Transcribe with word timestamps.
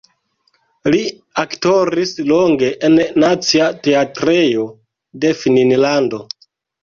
Li 0.93 1.01
aktoris 1.41 2.13
longe 2.31 2.69
en 2.89 2.97
nacia 3.23 3.67
teatrejo 3.89 4.67
de 5.25 5.35
Finnlando. 5.43 6.23